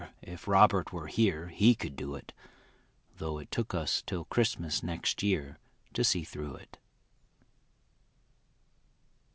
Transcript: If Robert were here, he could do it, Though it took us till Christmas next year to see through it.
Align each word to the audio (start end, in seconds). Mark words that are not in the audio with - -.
If 0.23 0.47
Robert 0.47 0.91
were 0.91 1.05
here, 1.05 1.49
he 1.49 1.75
could 1.75 1.95
do 1.95 2.15
it, 2.15 2.33
Though 3.19 3.37
it 3.37 3.51
took 3.51 3.75
us 3.75 4.01
till 4.03 4.25
Christmas 4.25 4.81
next 4.81 5.21
year 5.21 5.59
to 5.93 6.03
see 6.03 6.23
through 6.23 6.55
it. 6.55 6.79